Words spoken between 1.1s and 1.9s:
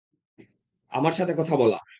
সাথে কথা বলা।